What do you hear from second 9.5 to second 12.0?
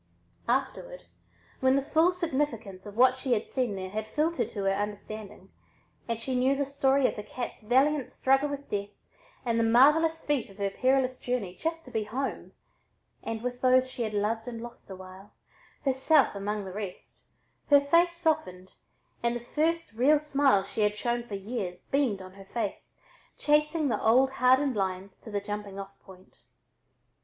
the marvelous feat of her perilous journey just to